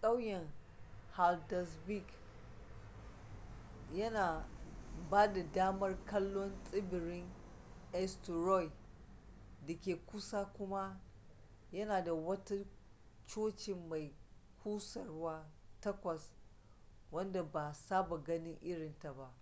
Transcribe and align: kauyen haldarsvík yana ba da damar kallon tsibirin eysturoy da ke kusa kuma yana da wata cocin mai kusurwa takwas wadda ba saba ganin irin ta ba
kauyen 0.00 0.46
haldarsvík 1.12 2.06
yana 3.94 4.46
ba 5.10 5.32
da 5.34 5.42
damar 5.52 6.04
kallon 6.04 6.52
tsibirin 6.64 7.30
eysturoy 7.92 8.70
da 9.66 9.74
ke 9.80 9.98
kusa 10.06 10.52
kuma 10.56 11.00
yana 11.72 12.04
da 12.04 12.12
wata 12.14 12.54
cocin 13.34 13.88
mai 13.88 14.14
kusurwa 14.64 15.46
takwas 15.80 16.32
wadda 17.12 17.42
ba 17.42 17.72
saba 17.74 18.18
ganin 18.18 18.58
irin 18.62 18.98
ta 18.98 19.12
ba 19.12 19.34